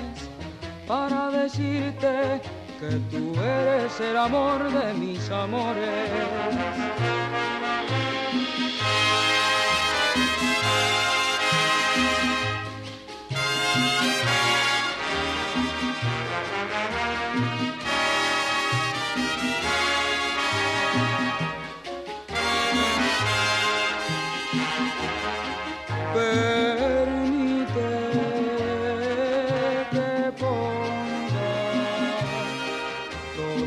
[0.86, 2.40] para decirte
[2.80, 6.08] que tú eres el amor de mis amores.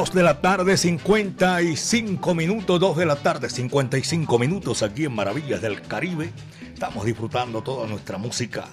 [0.00, 5.60] 2 de la tarde, 55 minutos, 2 de la tarde, 55 minutos aquí en Maravillas
[5.60, 6.32] del Caribe.
[6.72, 8.64] Estamos disfrutando toda nuestra música.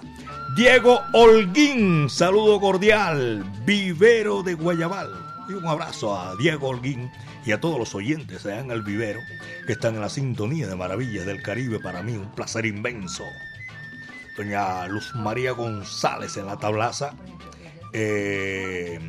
[0.55, 5.09] Diego Holguín, saludo cordial, vivero de Guayabal.
[5.49, 7.11] Y un abrazo a Diego Holguín
[7.45, 9.19] y a todos los oyentes allá en el vivero
[9.65, 11.81] que están en la sintonía de Maravillas del Caribe.
[11.81, 13.25] Para mí un placer inmenso.
[14.37, 17.15] Doña Luz María González en la tablaza.
[17.91, 19.01] Eh,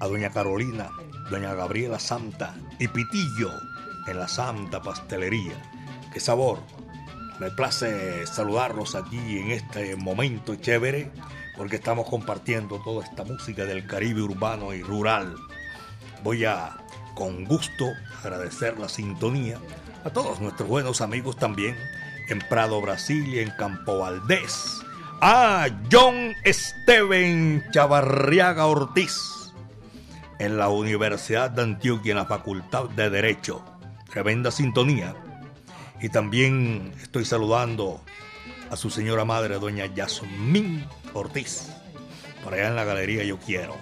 [0.00, 0.90] a doña Carolina,
[1.30, 3.50] doña Gabriela Santa y Pitillo
[4.06, 5.54] en la Santa Pastelería.
[6.12, 6.60] ¡Qué sabor!
[7.40, 11.10] Me place saludarlos aquí en este momento chévere
[11.56, 15.34] porque estamos compartiendo toda esta música del Caribe urbano y rural.
[16.22, 16.76] Voy a,
[17.14, 17.86] con gusto,
[18.22, 19.58] agradecer la sintonía
[20.04, 21.76] a todos nuestros buenos amigos también
[22.28, 24.80] en Prado, Brasil y en Campo Valdés.
[25.20, 29.43] A John Steven Chavarriaga Ortiz
[30.38, 33.64] en la Universidad de Antioquia en la Facultad de Derecho.
[34.10, 35.14] Tremenda sintonía.
[36.00, 38.00] Y también estoy saludando
[38.70, 41.70] a su señora madre, doña Yasmín Ortiz,
[42.42, 43.76] por allá en la galería Yo Quiero.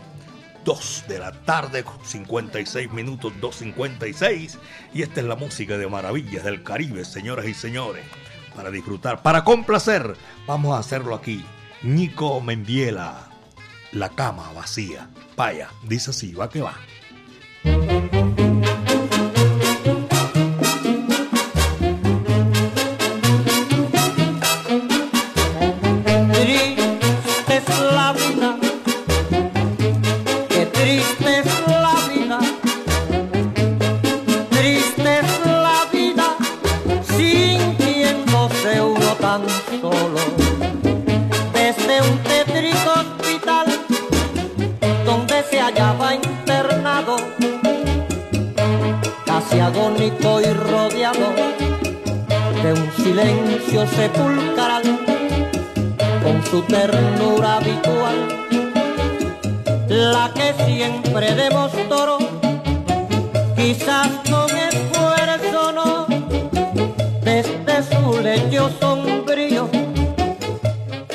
[0.64, 4.59] 2 de la tarde, 56 minutos, 2.56.
[4.94, 8.05] Y esta es la música de Maravillas del Caribe, señoras y señores.
[8.55, 10.14] Para disfrutar, para complacer,
[10.46, 11.44] vamos a hacerlo aquí.
[11.82, 13.32] Nico Mendiela,
[13.93, 15.11] La cama vacía.
[15.36, 16.74] Vaya, dice así, va que va.
[53.03, 54.82] Silencio sepulcral
[56.22, 58.16] con su ternura habitual,
[59.88, 62.18] la que siempre demostró,
[63.57, 66.07] quizás con esfuerzo no,
[67.22, 69.68] desde su lecho sombrío,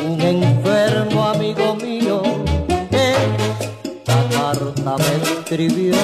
[0.06, 2.22] un enfermo amigo mío,
[2.92, 5.96] esta carta me escribió,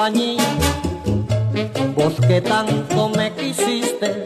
[0.00, 0.42] compañía.
[2.26, 4.24] Que tanto me quisiste,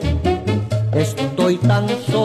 [0.93, 2.24] estoy tan solo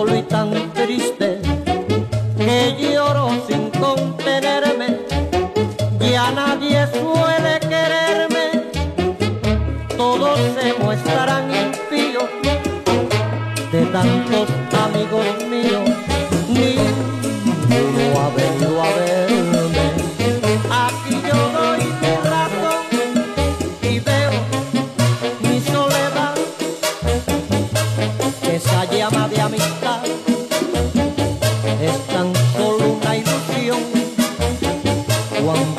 [35.50, 35.79] cuando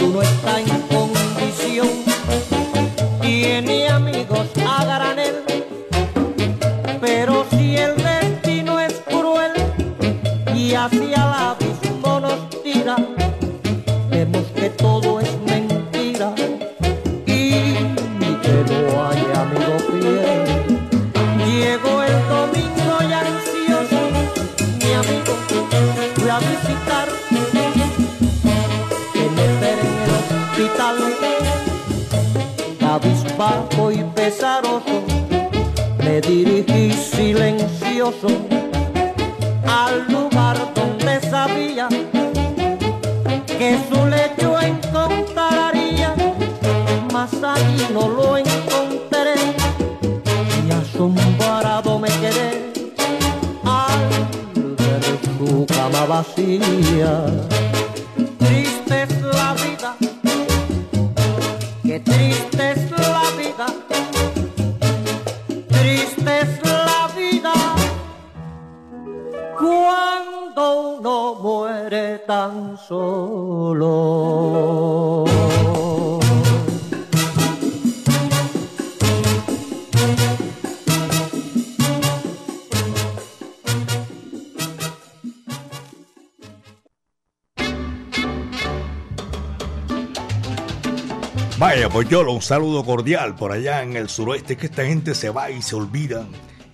[92.11, 95.63] Pocholo, un saludo cordial por allá en el suroeste, que esta gente se va y
[95.63, 96.27] se olvidan.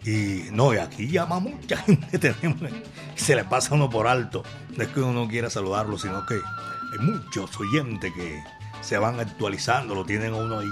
[0.02, 2.70] Y no, y aquí llama mucha gente, tenemos,
[3.16, 4.42] se le pasa uno por alto.
[4.74, 8.42] No es que uno no quiera saludarlo, sino que hay muchos oyentes que
[8.80, 10.70] se van actualizando, lo tienen uno ahí.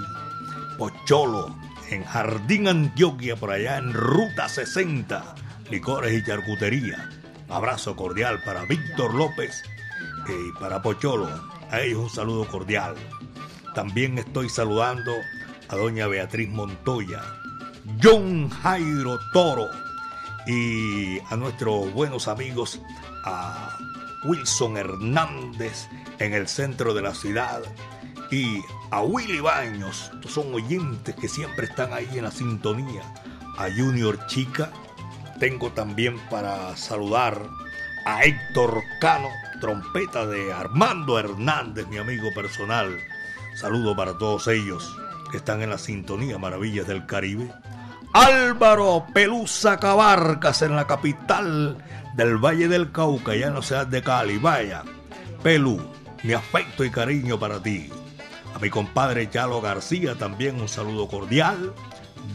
[0.79, 1.55] Pocholo,
[1.91, 5.35] en Jardín Antioquia, por allá en Ruta 60,
[5.69, 7.11] licores y charcutería.
[7.49, 9.61] abrazo cordial para Víctor López
[10.27, 11.29] y para Pocholo.
[11.69, 12.95] A ellos un saludo cordial.
[13.75, 15.11] También estoy saludando
[15.67, 17.21] a doña Beatriz Montoya,
[18.01, 19.67] John Jairo Toro
[20.47, 22.79] y a nuestros buenos amigos,
[23.25, 23.77] a
[24.23, 27.61] Wilson Hernández en el centro de la ciudad
[28.31, 28.61] y
[28.91, 33.01] a Willy Baños, son oyentes que siempre están ahí en la sintonía,
[33.57, 34.71] a Junior Chica,
[35.37, 37.41] tengo también para saludar
[38.05, 39.27] a Héctor Cano,
[39.59, 42.97] trompeta de Armando Hernández, mi amigo personal,
[43.55, 44.97] Saludo para todos ellos
[45.31, 47.53] que están en la sintonía Maravillas del Caribe.
[48.11, 51.77] Álvaro Pelusa Cabarcas en la capital
[52.15, 54.37] del Valle del Cauca, ya no seas de Cali.
[54.37, 54.83] Vaya,
[55.41, 55.79] Pelu,
[56.23, 57.89] mi afecto y cariño para ti.
[58.53, 61.73] A mi compadre Chalo García también un saludo cordial.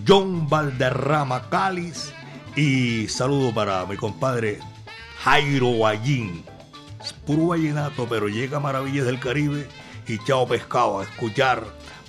[0.08, 2.14] John Valderrama Cáliz
[2.56, 4.58] y saludo para mi compadre
[5.22, 6.44] Jairo Guayín.
[7.02, 9.68] Es puro vallenato, pero llega Maravillas del Caribe
[10.11, 11.64] y Chao Pescado a escuchar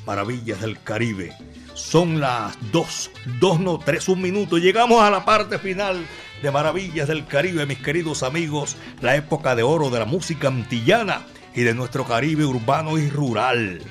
[0.07, 1.33] Maravillas del Caribe.
[1.75, 4.57] Son las dos, dos no, tres, un minuto.
[4.57, 6.03] Llegamos a la parte final
[6.41, 11.21] de Maravillas del Caribe, mis queridos amigos, la época de oro de la música antillana
[11.53, 13.81] y de nuestro Caribe urbano y rural.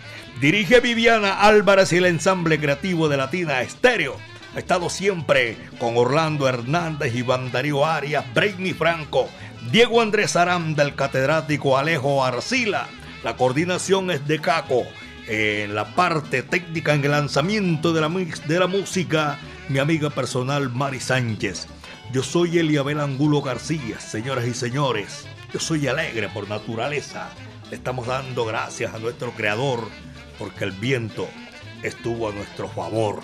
[0.41, 4.17] Dirige Viviana Álvarez y el ensamble creativo de Latina Estéreo.
[4.57, 9.29] Ha estado siempre con Orlando Hernández, Iván Darío Arias, Brainy Franco,
[9.71, 12.89] Diego Andrés Aranda, el catedrático Alejo Arcila,
[13.23, 14.85] la coordinación es de Caco.
[15.27, 20.71] En la parte técnica, en el lanzamiento de la, de la música, mi amiga personal
[20.71, 21.69] Mari Sánchez.
[22.13, 25.27] Yo soy Eliabel Angulo García, señoras y señores.
[25.53, 27.31] Yo soy alegre por naturaleza.
[27.69, 29.87] Le estamos dando gracias a nuestro creador
[30.39, 31.29] porque el viento
[31.83, 33.21] estuvo a nuestro favor.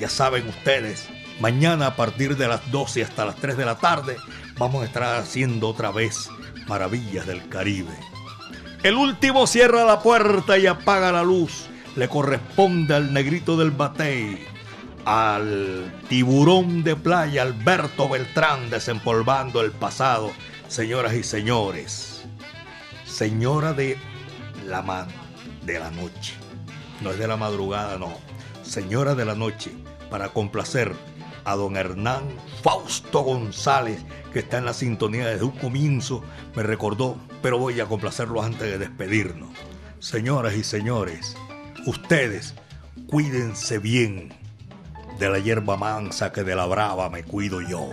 [0.00, 1.08] Ya saben ustedes,
[1.38, 4.16] mañana a partir de las 12 hasta las 3 de la tarde
[4.58, 6.28] vamos a estar haciendo otra vez
[6.66, 8.11] Maravillas del Caribe.
[8.82, 11.66] El último cierra la puerta y apaga la luz.
[11.94, 14.44] Le corresponde al negrito del batey,
[15.04, 20.32] al tiburón de playa Alberto Beltrán desempolvando el pasado.
[20.66, 22.24] Señoras y señores,
[23.04, 23.98] señora de
[24.66, 25.06] la,
[25.64, 26.34] de la noche.
[27.02, 28.12] No es de la madrugada, no.
[28.64, 29.70] Señora de la noche,
[30.10, 30.92] para complacer
[31.44, 32.22] a don Hernán
[32.62, 34.00] Fausto González,
[34.32, 36.22] que está en la sintonía desde un comienzo,
[36.54, 39.50] me recordó, pero voy a complacerlo antes de despedirnos.
[39.98, 41.36] Señoras y señores,
[41.86, 42.54] ustedes
[43.06, 44.34] cuídense bien
[45.18, 47.90] de la hierba mansa que de la brava me cuido yo.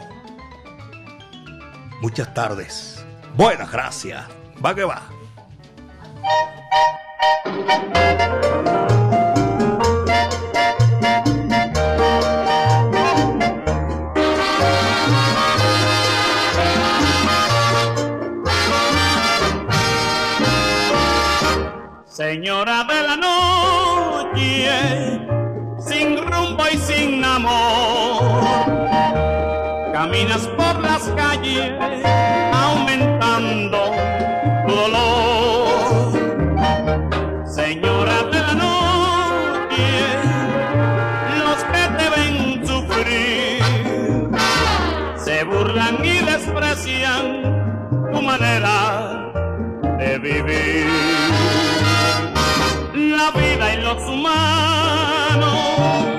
[2.02, 3.06] Muchas tardes.
[3.36, 4.26] Buenas gracias.
[4.64, 5.02] Va que va.
[22.20, 24.70] Señora de la noche,
[25.80, 28.44] sin rumbo y sin amor,
[29.94, 31.72] caminas por las calles
[32.52, 33.94] aumentando
[34.68, 36.12] tu dolor.
[37.48, 39.90] Señora de la noche,
[41.40, 43.64] los que te ven sufrir
[45.16, 47.24] se burlan y desprecian
[48.12, 49.32] tu manera
[49.98, 50.99] de vivir
[55.82, 56.19] Oh.